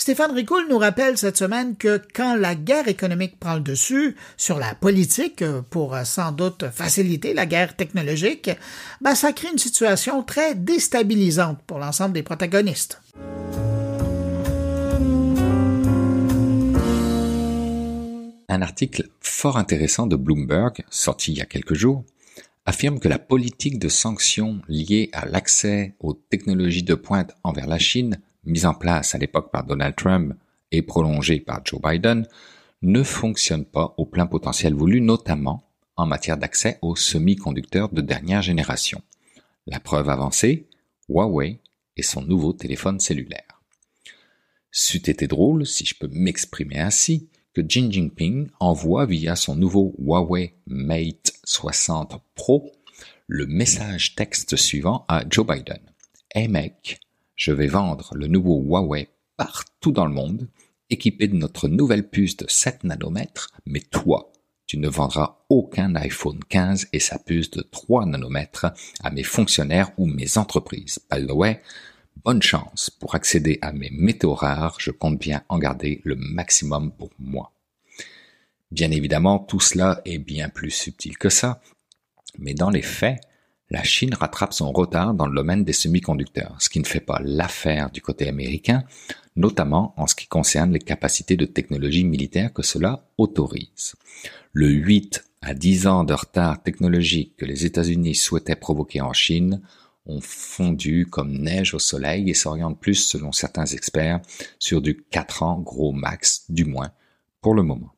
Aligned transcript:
Stéphane 0.00 0.32
Ricoul 0.32 0.64
nous 0.70 0.78
rappelle 0.78 1.18
cette 1.18 1.36
semaine 1.36 1.76
que 1.76 2.00
quand 2.14 2.34
la 2.34 2.54
guerre 2.54 2.88
économique 2.88 3.38
prend 3.38 3.56
le 3.56 3.60
dessus 3.60 4.16
sur 4.38 4.58
la 4.58 4.74
politique 4.74 5.44
pour 5.68 5.94
sans 6.04 6.32
doute 6.32 6.64
faciliter 6.72 7.34
la 7.34 7.44
guerre 7.44 7.76
technologique, 7.76 8.50
ben 9.02 9.14
ça 9.14 9.34
crée 9.34 9.50
une 9.52 9.58
situation 9.58 10.22
très 10.22 10.54
déstabilisante 10.54 11.60
pour 11.66 11.78
l'ensemble 11.78 12.14
des 12.14 12.22
protagonistes. 12.22 13.02
Un 18.48 18.62
article 18.62 19.06
fort 19.20 19.58
intéressant 19.58 20.06
de 20.06 20.16
Bloomberg, 20.16 20.82
sorti 20.88 21.32
il 21.32 21.38
y 21.38 21.42
a 21.42 21.46
quelques 21.46 21.74
jours, 21.74 22.04
affirme 22.64 23.00
que 23.00 23.08
la 23.08 23.18
politique 23.18 23.78
de 23.78 23.90
sanctions 23.90 24.62
liée 24.66 25.10
à 25.12 25.26
l'accès 25.26 25.92
aux 26.00 26.14
technologies 26.14 26.84
de 26.84 26.94
pointe 26.94 27.36
envers 27.44 27.66
la 27.66 27.78
Chine, 27.78 28.18
mise 28.44 28.66
en 28.66 28.74
place 28.74 29.14
à 29.14 29.18
l'époque 29.18 29.50
par 29.50 29.64
Donald 29.64 29.94
Trump 29.96 30.34
et 30.72 30.82
prolongée 30.82 31.40
par 31.40 31.60
Joe 31.64 31.80
Biden, 31.80 32.26
ne 32.82 33.02
fonctionne 33.02 33.64
pas 33.64 33.94
au 33.98 34.06
plein 34.06 34.26
potentiel 34.26 34.74
voulu, 34.74 35.00
notamment 35.00 35.64
en 35.96 36.06
matière 36.06 36.38
d'accès 36.38 36.78
aux 36.82 36.96
semi-conducteurs 36.96 37.90
de 37.90 38.00
dernière 38.00 38.42
génération. 38.42 39.02
La 39.66 39.80
preuve 39.80 40.08
avancée, 40.08 40.68
Huawei 41.08 41.60
et 41.96 42.02
son 42.02 42.22
nouveau 42.22 42.52
téléphone 42.52 43.00
cellulaire. 43.00 43.60
C'eût 44.70 45.10
été 45.10 45.26
drôle, 45.26 45.66
si 45.66 45.84
je 45.84 45.94
peux 45.98 46.08
m'exprimer 46.10 46.78
ainsi, 46.78 47.28
que 47.52 47.60
Xi 47.60 47.90
Jinping 47.90 48.48
envoie 48.60 49.06
via 49.06 49.34
son 49.36 49.56
nouveau 49.56 49.94
Huawei 49.98 50.54
Mate 50.66 51.32
60 51.44 52.22
Pro 52.34 52.72
le 53.32 53.46
message 53.46 54.16
texte 54.16 54.56
suivant 54.56 55.04
à 55.06 55.22
Joe 55.28 55.46
Biden. 55.46 55.80
Hey 56.34 56.48
mec, 56.48 56.98
je 57.40 57.52
vais 57.52 57.68
vendre 57.68 58.10
le 58.14 58.26
nouveau 58.26 58.60
Huawei 58.60 59.08
partout 59.38 59.92
dans 59.92 60.04
le 60.04 60.12
monde, 60.12 60.46
équipé 60.90 61.26
de 61.26 61.36
notre 61.36 61.68
nouvelle 61.68 62.06
puce 62.06 62.36
de 62.36 62.44
7 62.46 62.84
nanomètres, 62.84 63.50
mais 63.64 63.80
toi, 63.80 64.30
tu 64.66 64.76
ne 64.76 64.88
vendras 64.88 65.38
aucun 65.48 65.94
iPhone 65.94 66.38
15 66.46 66.88
et 66.92 67.00
sa 67.00 67.18
puce 67.18 67.50
de 67.50 67.62
3 67.62 68.04
nanomètres 68.04 68.66
à 69.02 69.10
mes 69.10 69.22
fonctionnaires 69.22 69.90
ou 69.96 70.04
mes 70.04 70.36
entreprises. 70.36 71.00
By 71.10 71.26
the 71.26 71.32
way, 71.32 71.62
Bonne 72.22 72.42
chance 72.42 72.90
pour 72.90 73.14
accéder 73.14 73.58
à 73.62 73.72
mes 73.72 73.88
métaux 73.90 74.34
rares, 74.34 74.76
je 74.78 74.90
compte 74.90 75.18
bien 75.18 75.42
en 75.48 75.58
garder 75.58 76.02
le 76.04 76.16
maximum 76.16 76.92
pour 76.92 77.08
moi. 77.18 77.54
Bien 78.70 78.90
évidemment, 78.90 79.38
tout 79.38 79.60
cela 79.60 80.02
est 80.04 80.18
bien 80.18 80.50
plus 80.50 80.70
subtil 80.70 81.16
que 81.16 81.30
ça, 81.30 81.62
mais 82.38 82.52
dans 82.52 82.68
les 82.68 82.82
faits, 82.82 83.22
la 83.70 83.84
Chine 83.84 84.14
rattrape 84.14 84.52
son 84.52 84.72
retard 84.72 85.14
dans 85.14 85.26
le 85.26 85.34
domaine 85.34 85.64
des 85.64 85.72
semi-conducteurs, 85.72 86.56
ce 86.58 86.68
qui 86.68 86.80
ne 86.80 86.84
fait 86.84 87.00
pas 87.00 87.20
l'affaire 87.22 87.90
du 87.90 88.02
côté 88.02 88.28
américain, 88.28 88.84
notamment 89.36 89.94
en 89.96 90.06
ce 90.06 90.16
qui 90.16 90.26
concerne 90.26 90.72
les 90.72 90.80
capacités 90.80 91.36
de 91.36 91.46
technologie 91.46 92.04
militaire 92.04 92.52
que 92.52 92.62
cela 92.62 93.06
autorise. 93.16 93.94
Le 94.52 94.68
8 94.68 95.24
à 95.42 95.54
10 95.54 95.86
ans 95.86 96.04
de 96.04 96.12
retard 96.12 96.62
technologique 96.62 97.36
que 97.36 97.46
les 97.46 97.64
États-Unis 97.64 98.16
souhaitaient 98.16 98.56
provoquer 98.56 99.00
en 99.00 99.12
Chine 99.12 99.62
ont 100.06 100.20
fondu 100.20 101.06
comme 101.06 101.38
neige 101.38 101.72
au 101.72 101.78
soleil 101.78 102.28
et 102.28 102.34
s'orientent 102.34 102.80
plus, 102.80 102.96
selon 102.96 103.30
certains 103.30 103.66
experts, 103.66 104.20
sur 104.58 104.82
du 104.82 104.96
4 105.10 105.44
ans 105.44 105.60
gros 105.60 105.92
max, 105.92 106.44
du 106.48 106.64
moins 106.64 106.90
pour 107.40 107.54
le 107.54 107.62
moment. 107.62 107.94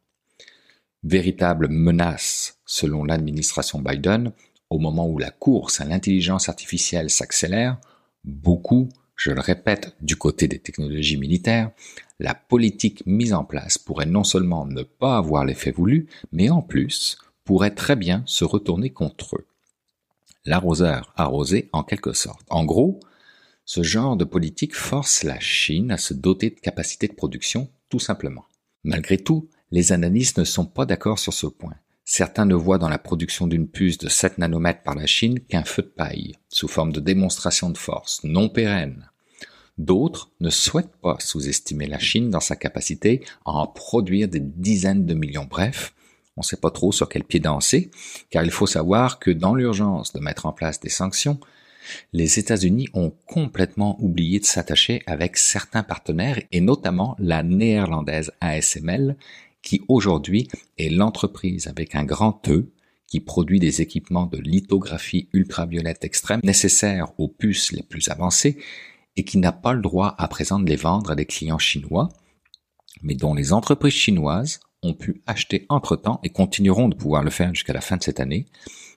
Véritable 1.02 1.68
menace, 1.68 2.58
selon 2.66 3.04
l'administration 3.04 3.80
Biden, 3.80 4.32
au 4.72 4.78
moment 4.78 5.08
où 5.08 5.18
la 5.18 5.30
course 5.30 5.80
à 5.80 5.84
l'intelligence 5.84 6.48
artificielle 6.48 7.10
s'accélère, 7.10 7.78
beaucoup, 8.24 8.88
je 9.16 9.30
le 9.30 9.40
répète, 9.40 9.94
du 10.00 10.16
côté 10.16 10.48
des 10.48 10.58
technologies 10.58 11.16
militaires, 11.16 11.70
la 12.18 12.34
politique 12.34 13.02
mise 13.06 13.34
en 13.34 13.44
place 13.44 13.78
pourrait 13.78 14.06
non 14.06 14.24
seulement 14.24 14.66
ne 14.66 14.82
pas 14.82 15.16
avoir 15.16 15.44
l'effet 15.44 15.70
voulu, 15.70 16.08
mais 16.32 16.50
en 16.50 16.62
plus 16.62 17.18
pourrait 17.44 17.74
très 17.74 17.96
bien 17.96 18.22
se 18.26 18.44
retourner 18.44 18.90
contre 18.90 19.36
eux 19.36 19.46
l'arroseur 20.44 21.12
arrosé 21.16 21.68
en 21.72 21.82
quelque 21.82 22.12
sorte. 22.12 22.44
En 22.50 22.64
gros, 22.64 23.00
ce 23.64 23.82
genre 23.82 24.16
de 24.16 24.24
politique 24.24 24.74
force 24.74 25.22
la 25.22 25.38
Chine 25.38 25.90
à 25.90 25.98
se 25.98 26.14
doter 26.14 26.50
de 26.50 26.60
capacités 26.60 27.08
de 27.08 27.14
production, 27.14 27.70
tout 27.88 28.00
simplement. 28.00 28.44
Malgré 28.84 29.18
tout, 29.18 29.48
les 29.70 29.92
analystes 29.92 30.38
ne 30.38 30.44
sont 30.44 30.66
pas 30.66 30.86
d'accord 30.86 31.18
sur 31.18 31.32
ce 31.32 31.46
point. 31.46 31.74
Certains 32.14 32.44
ne 32.44 32.54
voient 32.54 32.76
dans 32.76 32.90
la 32.90 32.98
production 32.98 33.46
d'une 33.46 33.66
puce 33.66 33.96
de 33.96 34.10
7 34.10 34.36
nanomètres 34.36 34.82
par 34.82 34.94
la 34.94 35.06
Chine 35.06 35.40
qu'un 35.40 35.64
feu 35.64 35.80
de 35.80 35.88
paille, 35.88 36.34
sous 36.50 36.68
forme 36.68 36.92
de 36.92 37.00
démonstration 37.00 37.70
de 37.70 37.78
force, 37.78 38.20
non 38.22 38.50
pérenne. 38.50 39.08
D'autres 39.78 40.30
ne 40.38 40.50
souhaitent 40.50 40.94
pas 41.00 41.16
sous-estimer 41.20 41.86
la 41.86 41.98
Chine 41.98 42.28
dans 42.28 42.38
sa 42.38 42.54
capacité 42.54 43.24
à 43.46 43.52
en 43.52 43.66
produire 43.66 44.28
des 44.28 44.40
dizaines 44.40 45.06
de 45.06 45.14
millions. 45.14 45.48
Bref, 45.48 45.94
on 46.36 46.42
ne 46.42 46.44
sait 46.44 46.58
pas 46.58 46.70
trop 46.70 46.92
sur 46.92 47.08
quel 47.08 47.24
pied 47.24 47.40
danser, 47.40 47.90
car 48.28 48.44
il 48.44 48.50
faut 48.50 48.66
savoir 48.66 49.18
que 49.18 49.30
dans 49.30 49.54
l'urgence 49.54 50.12
de 50.12 50.20
mettre 50.20 50.44
en 50.44 50.52
place 50.52 50.80
des 50.80 50.90
sanctions, 50.90 51.40
les 52.12 52.38
États-Unis 52.38 52.90
ont 52.92 53.14
complètement 53.26 53.96
oublié 54.04 54.38
de 54.38 54.44
s'attacher 54.44 55.02
avec 55.06 55.38
certains 55.38 55.82
partenaires, 55.82 56.42
et 56.52 56.60
notamment 56.60 57.16
la 57.18 57.42
néerlandaise 57.42 58.32
ASML, 58.42 59.16
qui 59.62 59.82
aujourd'hui 59.88 60.48
est 60.78 60.90
l'entreprise 60.90 61.68
avec 61.68 61.94
un 61.94 62.04
grand 62.04 62.48
E 62.48 62.72
qui 63.06 63.20
produit 63.20 63.60
des 63.60 63.80
équipements 63.80 64.26
de 64.26 64.38
lithographie 64.38 65.28
ultraviolette 65.32 66.04
extrême 66.04 66.40
nécessaires 66.42 67.12
aux 67.18 67.28
puces 67.28 67.72
les 67.72 67.82
plus 67.82 68.08
avancées 68.08 68.58
et 69.16 69.24
qui 69.24 69.38
n'a 69.38 69.52
pas 69.52 69.74
le 69.74 69.82
droit 69.82 70.14
à 70.18 70.28
présent 70.28 70.58
de 70.58 70.68
les 70.68 70.76
vendre 70.76 71.10
à 71.10 71.14
des 71.14 71.26
clients 71.26 71.58
chinois, 71.58 72.08
mais 73.02 73.14
dont 73.14 73.34
les 73.34 73.52
entreprises 73.52 73.92
chinoises 73.92 74.60
ont 74.82 74.94
pu 74.94 75.22
acheter 75.26 75.66
entre-temps 75.68 76.20
et 76.22 76.30
continueront 76.30 76.88
de 76.88 76.94
pouvoir 76.94 77.22
le 77.22 77.30
faire 77.30 77.54
jusqu'à 77.54 77.72
la 77.72 77.80
fin 77.80 77.96
de 77.96 78.02
cette 78.02 78.20
année, 78.20 78.46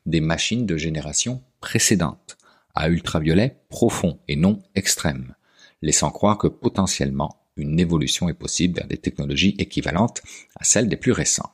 des 0.06 0.22
machines 0.22 0.66
de 0.66 0.78
génération 0.78 1.44
précédente, 1.60 2.38
à 2.74 2.90
ultraviolet 2.90 3.58
profond 3.70 4.20
et 4.28 4.36
non 4.36 4.62
extrême, 4.76 5.36
laissant 5.82 6.12
croire 6.12 6.38
que 6.38 6.48
potentiellement 6.48 7.45
une 7.58 7.80
évolution 7.80 8.30
est 8.30 8.34
possible 8.34 8.76
vers 8.76 8.88
des 8.88 8.98
technologies 8.98 9.56
équivalentes 9.58 10.22
à 10.56 10.64
celles 10.64 10.90
des 10.90 10.98
plus 10.98 11.12
récentes. 11.12 11.52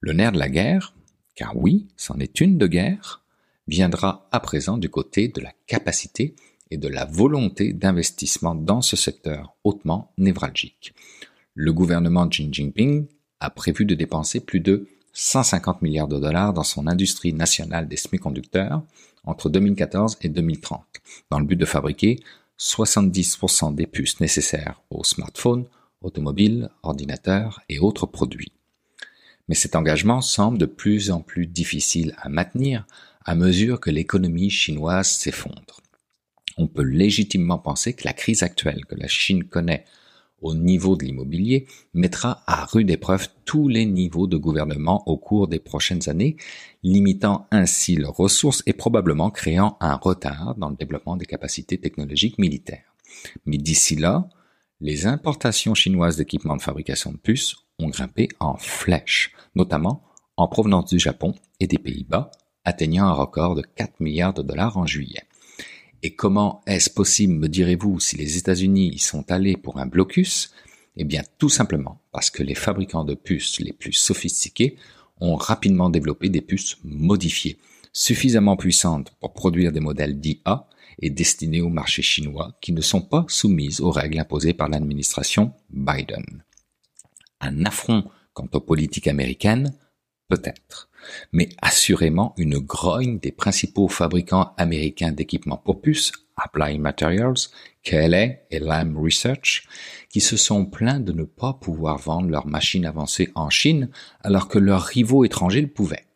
Le 0.00 0.12
nerf 0.12 0.32
de 0.32 0.38
la 0.38 0.48
guerre, 0.48 0.94
car 1.34 1.56
oui, 1.56 1.88
c'en 1.96 2.18
est 2.18 2.40
une 2.40 2.58
de 2.58 2.66
guerre, 2.66 3.22
viendra 3.66 4.28
à 4.30 4.40
présent 4.40 4.76
du 4.76 4.88
côté 4.88 5.28
de 5.28 5.40
la 5.40 5.52
capacité 5.66 6.34
et 6.70 6.76
de 6.76 6.88
la 6.88 7.04
volonté 7.04 7.72
d'investissement 7.72 8.54
dans 8.54 8.82
ce 8.82 8.96
secteur 8.96 9.54
hautement 9.64 10.12
névralgique. 10.18 10.94
Le 11.54 11.72
gouvernement 11.72 12.28
Xi 12.28 12.48
Jinping 12.50 13.06
a 13.40 13.50
prévu 13.50 13.84
de 13.84 13.94
dépenser 13.94 14.40
plus 14.40 14.60
de 14.60 14.88
150 15.12 15.82
milliards 15.82 16.08
de 16.08 16.18
dollars 16.18 16.52
dans 16.52 16.64
son 16.64 16.86
industrie 16.86 17.32
nationale 17.32 17.88
des 17.88 17.96
semi-conducteurs 17.96 18.82
entre 19.24 19.48
2014 19.48 20.18
et 20.22 20.28
2030, 20.28 20.84
dans 21.30 21.38
le 21.38 21.46
but 21.46 21.56
de 21.56 21.64
fabriquer 21.64 22.20
70% 22.58 23.74
des 23.74 23.86
puces 23.86 24.20
nécessaires 24.20 24.82
aux 24.90 25.04
smartphones, 25.04 25.66
automobiles, 26.00 26.70
ordinateurs 26.82 27.60
et 27.68 27.78
autres 27.78 28.06
produits. 28.06 28.52
Mais 29.48 29.54
cet 29.54 29.76
engagement 29.76 30.20
semble 30.20 30.58
de 30.58 30.66
plus 30.66 31.10
en 31.10 31.20
plus 31.20 31.46
difficile 31.46 32.14
à 32.18 32.28
maintenir 32.28 32.86
à 33.24 33.34
mesure 33.34 33.80
que 33.80 33.90
l'économie 33.90 34.50
chinoise 34.50 35.08
s'effondre. 35.08 35.80
On 36.56 36.66
peut 36.66 36.82
légitimement 36.82 37.58
penser 37.58 37.94
que 37.94 38.04
la 38.04 38.12
crise 38.12 38.42
actuelle 38.42 38.84
que 38.86 38.94
la 38.94 39.08
Chine 39.08 39.44
connaît 39.44 39.84
au 40.44 40.54
niveau 40.54 40.94
de 40.94 41.04
l'immobilier 41.04 41.66
mettra 41.94 42.44
à 42.46 42.66
rude 42.66 42.90
épreuve 42.90 43.28
tous 43.44 43.66
les 43.66 43.86
niveaux 43.86 44.26
de 44.26 44.36
gouvernement 44.36 45.02
au 45.08 45.16
cours 45.16 45.48
des 45.48 45.58
prochaines 45.58 46.08
années, 46.08 46.36
limitant 46.82 47.48
ainsi 47.50 47.96
leurs 47.96 48.16
ressources 48.16 48.62
et 48.66 48.74
probablement 48.74 49.30
créant 49.30 49.76
un 49.80 49.96
retard 49.96 50.54
dans 50.56 50.68
le 50.68 50.76
développement 50.76 51.16
des 51.16 51.24
capacités 51.24 51.78
technologiques 51.78 52.38
militaires. 52.38 52.94
Mais 53.46 53.56
d'ici 53.56 53.96
là, 53.96 54.28
les 54.80 55.06
importations 55.06 55.74
chinoises 55.74 56.18
d'équipements 56.18 56.56
de 56.56 56.62
fabrication 56.62 57.10
de 57.10 57.16
puces 57.16 57.56
ont 57.78 57.88
grimpé 57.88 58.28
en 58.38 58.56
flèche, 58.56 59.32
notamment 59.54 60.04
en 60.36 60.46
provenance 60.46 60.90
du 60.90 60.98
Japon 60.98 61.34
et 61.58 61.66
des 61.66 61.78
Pays-Bas, 61.78 62.30
atteignant 62.64 63.06
un 63.06 63.12
record 63.12 63.54
de 63.54 63.62
4 63.62 64.00
milliards 64.00 64.34
de 64.34 64.42
dollars 64.42 64.76
en 64.76 64.86
juillet. 64.86 65.22
Et 66.04 66.14
comment 66.14 66.60
est-ce 66.66 66.90
possible, 66.90 67.32
me 67.32 67.48
direz-vous, 67.48 67.98
si 67.98 68.18
les 68.18 68.36
États-Unis 68.36 68.90
y 68.92 68.98
sont 68.98 69.32
allés 69.32 69.56
pour 69.56 69.78
un 69.78 69.86
blocus? 69.86 70.52
Eh 70.98 71.04
bien, 71.04 71.22
tout 71.38 71.48
simplement 71.48 71.98
parce 72.12 72.28
que 72.28 72.42
les 72.42 72.54
fabricants 72.54 73.06
de 73.06 73.14
puces 73.14 73.58
les 73.58 73.72
plus 73.72 73.94
sophistiqués 73.94 74.76
ont 75.22 75.36
rapidement 75.36 75.88
développé 75.88 76.28
des 76.28 76.42
puces 76.42 76.76
modifiées, 76.84 77.56
suffisamment 77.94 78.58
puissantes 78.58 79.14
pour 79.18 79.32
produire 79.32 79.72
des 79.72 79.80
modèles 79.80 80.20
d'IA 80.20 80.68
et 80.98 81.08
destinés 81.08 81.62
au 81.62 81.70
marché 81.70 82.02
chinois 82.02 82.54
qui 82.60 82.72
ne 82.72 82.82
sont 82.82 83.00
pas 83.00 83.24
soumises 83.28 83.80
aux 83.80 83.90
règles 83.90 84.20
imposées 84.20 84.52
par 84.52 84.68
l'administration 84.68 85.54
Biden. 85.70 86.44
Un 87.40 87.64
affront 87.64 88.04
quant 88.34 88.48
aux 88.52 88.60
politiques 88.60 89.08
américaines 89.08 89.72
Peut-être. 90.28 90.88
Mais 91.32 91.50
assurément 91.60 92.34
une 92.38 92.58
grogne 92.58 93.18
des 93.18 93.32
principaux 93.32 93.88
fabricants 93.88 94.54
américains 94.56 95.12
d'équipements 95.12 95.58
pour 95.58 95.82
puces 95.82 96.12
Applied 96.36 96.80
Materials, 96.80 97.48
KLA 97.82 98.24
et 98.50 98.58
Lam 98.58 98.96
Research, 98.98 99.66
qui 100.08 100.20
se 100.20 100.36
sont 100.36 100.64
plaints 100.64 101.00
de 101.00 101.12
ne 101.12 101.24
pas 101.24 101.52
pouvoir 101.52 101.98
vendre 101.98 102.28
leurs 102.28 102.46
machines 102.46 102.86
avancées 102.86 103.30
en 103.34 103.50
Chine 103.50 103.90
alors 104.20 104.48
que 104.48 104.58
leurs 104.58 104.82
rivaux 104.82 105.24
étrangers 105.24 105.60
le 105.60 105.68
pouvaient. 105.68 106.06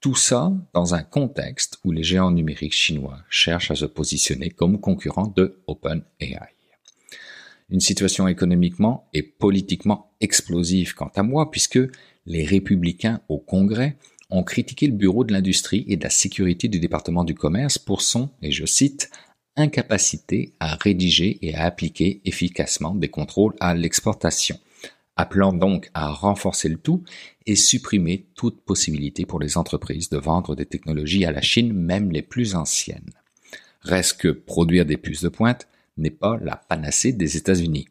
Tout 0.00 0.14
ça 0.14 0.52
dans 0.72 0.94
un 0.94 1.02
contexte 1.02 1.80
où 1.84 1.90
les 1.90 2.04
géants 2.04 2.30
numériques 2.30 2.72
chinois 2.72 3.18
cherchent 3.28 3.72
à 3.72 3.74
se 3.74 3.84
positionner 3.84 4.50
comme 4.50 4.80
concurrents 4.80 5.32
de 5.34 5.60
OpenAI. 5.66 6.57
Une 7.70 7.80
situation 7.80 8.28
économiquement 8.28 9.08
et 9.12 9.22
politiquement 9.22 10.12
explosive 10.20 10.94
quant 10.94 11.10
à 11.14 11.22
moi, 11.22 11.50
puisque 11.50 11.80
les 12.26 12.44
républicains 12.44 13.20
au 13.28 13.38
Congrès 13.38 13.96
ont 14.30 14.42
critiqué 14.42 14.86
le 14.86 14.94
Bureau 14.94 15.24
de 15.24 15.32
l'industrie 15.32 15.84
et 15.88 15.96
de 15.96 16.04
la 16.04 16.10
sécurité 16.10 16.68
du 16.68 16.80
département 16.80 17.24
du 17.24 17.34
commerce 17.34 17.78
pour 17.78 18.02
son, 18.02 18.30
et 18.42 18.52
je 18.52 18.66
cite, 18.66 19.10
incapacité 19.56 20.54
à 20.60 20.76
rédiger 20.76 21.38
et 21.42 21.54
à 21.54 21.64
appliquer 21.64 22.20
efficacement 22.24 22.94
des 22.94 23.08
contrôles 23.08 23.54
à 23.60 23.74
l'exportation, 23.74 24.58
appelant 25.16 25.52
donc 25.52 25.90
à 25.94 26.10
renforcer 26.10 26.68
le 26.68 26.78
tout 26.78 27.02
et 27.46 27.56
supprimer 27.56 28.26
toute 28.34 28.60
possibilité 28.60 29.26
pour 29.26 29.40
les 29.40 29.58
entreprises 29.58 30.10
de 30.10 30.18
vendre 30.18 30.54
des 30.54 30.66
technologies 30.66 31.24
à 31.24 31.32
la 31.32 31.40
Chine, 31.40 31.72
même 31.72 32.12
les 32.12 32.22
plus 32.22 32.54
anciennes. 32.54 33.10
Reste 33.80 34.20
que 34.20 34.28
produire 34.28 34.86
des 34.86 34.96
puces 34.96 35.22
de 35.22 35.28
pointe 35.28 35.66
n'est 35.98 36.10
pas 36.10 36.38
la 36.42 36.56
panacée 36.56 37.12
des 37.12 37.36
États-Unis 37.36 37.88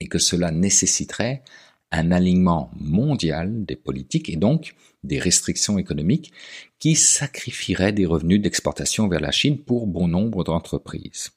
et 0.00 0.08
que 0.08 0.18
cela 0.18 0.50
nécessiterait 0.50 1.42
un 1.90 2.10
alignement 2.10 2.70
mondial 2.74 3.64
des 3.64 3.76
politiques 3.76 4.30
et 4.30 4.36
donc 4.36 4.74
des 5.04 5.18
restrictions 5.18 5.78
économiques 5.78 6.32
qui 6.78 6.96
sacrifieraient 6.96 7.92
des 7.92 8.06
revenus 8.06 8.40
d'exportation 8.40 9.08
vers 9.08 9.20
la 9.20 9.30
Chine 9.30 9.58
pour 9.58 9.86
bon 9.86 10.08
nombre 10.08 10.42
d'entreprises. 10.42 11.32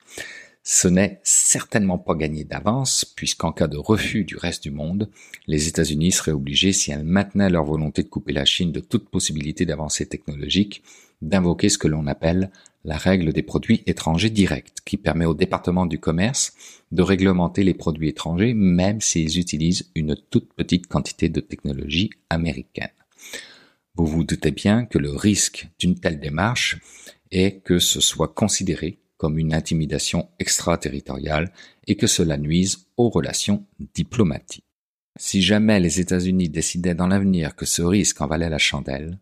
Ce 0.64 0.88
n'est 0.88 1.20
certainement 1.24 2.00
pas 2.00 2.16
gagné 2.16 2.44
d'avance, 2.44 3.06
puisqu'en 3.06 3.52
cas 3.52 3.68
de 3.68 3.78
refus 3.78 4.24
du 4.24 4.36
reste 4.36 4.64
du 4.64 4.72
monde, 4.72 5.12
les 5.46 5.68
États-Unis 5.68 6.12
seraient 6.12 6.32
obligés, 6.32 6.74
si 6.74 6.92
elles 6.92 7.04
maintenaient 7.04 7.52
leur 7.52 7.66
volonté 7.66 8.02
de 8.02 8.08
couper 8.08 8.34
la 8.34 8.46
Chine 8.46 8.72
de 8.72 8.80
toute 8.80 9.10
possibilité 9.10 9.68
d'avancée 9.68 10.08
technologique, 10.08 10.82
d'invoquer 11.22 11.70
ce 11.70 11.78
que 11.78 11.88
l'on 11.88 12.08
appelle 12.08 12.52
la 12.84 12.98
règle 12.98 13.34
des 13.34 13.42
produits 13.42 13.84
étrangers 13.88 14.30
directs, 14.30 14.76
qui 14.86 14.98
permet 14.98 15.26
au 15.26 15.34
département 15.34 15.86
du 15.86 16.00
commerce 16.00 16.54
de 16.92 17.02
réglementer 17.02 17.64
les 17.64 17.74
produits 17.74 18.10
étrangers 18.10 18.54
même 18.54 19.02
s'ils 19.02 19.40
utilisent 19.40 19.90
une 19.96 20.16
toute 20.30 20.54
petite 20.54 20.88
quantité 20.88 21.30
de 21.30 21.40
technologie 21.40 22.12
américaine. 22.30 22.90
Vous 23.96 24.06
vous 24.06 24.24
doutez 24.24 24.52
bien 24.52 24.86
que 24.86 25.00
le 25.00 25.12
risque 25.12 25.68
d'une 25.80 25.96
telle 25.96 26.20
démarche 26.20 26.78
est 27.32 27.64
que 27.64 27.80
ce 27.80 28.02
soit 28.02 28.28
considéré 28.28 29.00
comme 29.18 29.40
une 29.40 29.54
intimidation 29.54 30.28
extraterritoriale 30.40 31.52
et 31.88 31.96
que 31.96 32.08
cela 32.08 32.38
nuise 32.38 32.88
aux 32.98 33.10
relations 33.10 33.66
diplomatiques. 33.94 34.64
Si 35.18 35.42
jamais 35.42 35.80
les 35.80 36.02
États-Unis 36.02 36.50
décidaient 36.50 36.94
dans 36.94 37.08
l'avenir 37.08 37.56
que 37.56 37.66
ce 37.66 37.82
risque 37.82 38.20
en 38.20 38.28
valait 38.28 38.50
la 38.50 38.58
chandelle, 38.58 39.18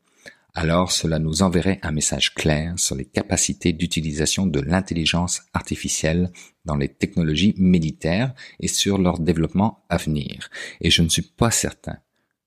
alors 0.56 0.92
cela 0.92 1.18
nous 1.18 1.42
enverrait 1.42 1.80
un 1.82 1.92
message 1.92 2.36
clair 2.36 2.78
sur 2.78 2.96
les 2.96 3.06
capacités 3.06 3.74
d'utilisation 3.74 4.46
de 4.46 4.60
l'intelligence 4.60 5.42
artificielle 5.54 6.32
dans 6.66 6.76
les 6.76 6.90
technologies 6.90 7.56
militaires 7.58 8.36
et 8.60 8.68
sur 8.68 9.00
leur 9.00 9.20
développement 9.20 9.84
à 9.90 9.98
venir. 9.98 10.52
Et 10.80 10.92
je 10.92 11.02
ne 11.02 11.10
suis 11.10 11.24
pas 11.24 11.50
certain 11.50 11.98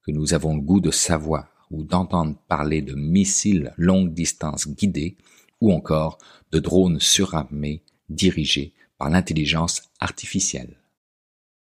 que 0.04 0.12
nous 0.12 0.34
avons 0.34 0.54
le 0.54 0.62
goût 0.62 0.80
de 0.80 0.92
savoir 0.92 1.48
ou 1.72 1.82
d'entendre 1.82 2.36
parler 2.46 2.80
de 2.80 2.94
missiles 2.94 3.74
longue 3.76 4.14
distance 4.14 4.68
guidés 4.68 5.16
ou 5.60 5.72
encore 5.72 6.18
de 6.52 6.60
drones 6.60 7.00
surarmés 7.00 7.82
dirigés 8.08 8.72
par 8.98 9.10
l'intelligence 9.10 9.82
artificielle. 9.98 10.76